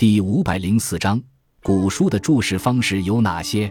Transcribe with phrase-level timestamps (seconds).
[0.00, 1.22] 第五百零四章，
[1.62, 3.70] 古书的注释方式有哪些？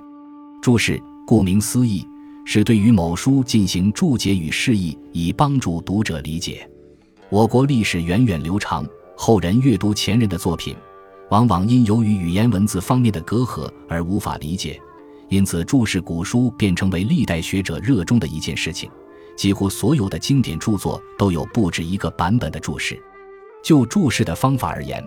[0.62, 2.06] 注释顾名思义，
[2.46, 6.70] 是对于某书进行注解与释义，以帮助读者理解。
[7.32, 8.86] 我国历史源远流长，
[9.18, 10.76] 后人阅读前人的作品，
[11.32, 14.80] 往往因由于语言文字方面的隔阂而无法理解，
[15.30, 18.88] 因此注释古书便成为历代学者热衷的一件事情。
[19.36, 23.02] 几乎所有的经典著作都有不止一个版本的注释。
[23.64, 25.04] 就注释的方法而言，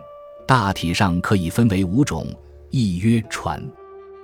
[0.47, 2.27] 大体上可以分为五种：
[2.71, 3.63] 一曰传，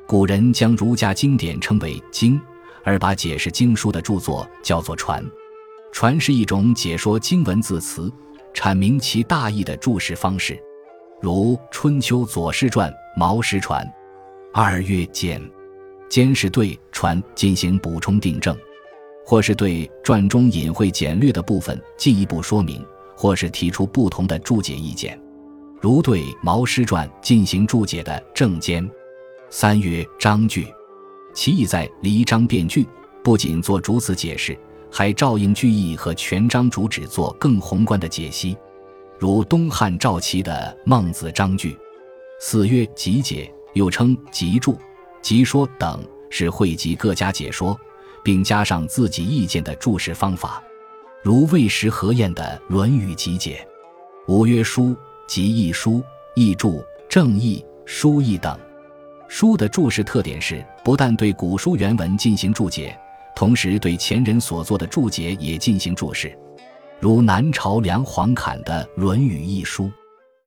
[0.07, 2.41] 古人将儒家经典称为经，
[2.85, 5.25] 而把解释经书的著作叫做传。
[5.93, 8.13] 传是一种解说经文字词、
[8.53, 10.59] 阐明其大意的注释方式，
[11.21, 13.85] 如《春秋左氏传》《毛氏传》。
[14.53, 15.41] 二月简，
[16.09, 18.57] 简是对传进行补充订正，
[19.25, 22.85] 或是对传中隐晦简略的部分进一步说明，
[23.17, 25.19] 或是提出不同的注解意见，
[25.81, 28.89] 如对《毛诗传》进行注解的正间。
[29.49, 30.67] 三曰章句，
[31.33, 32.87] 其意在离章变句，
[33.23, 34.59] 不仅做逐词解释。
[34.91, 38.57] 还照应句意和全章主旨做更宏观的解析，
[39.19, 41.73] 如东汉赵齐的《孟子章句》。
[42.41, 44.79] 四曰集解，又称集注、
[45.21, 47.79] 集说等，是汇集各家解说，
[48.25, 50.63] 并加上自己意见的注释方法，
[51.23, 53.67] 如魏时何晏的《论语集解》。
[54.33, 54.97] 五曰书，
[55.29, 56.03] 即译书、
[56.35, 58.59] 译注、正义、书译等。
[59.29, 62.99] 书的注释特点是，不但对古书原文进行注解。
[63.37, 66.37] 同时，对前人所做的注解也进行注释，
[66.99, 69.93] 如南朝梁黄侃的《论语》一书。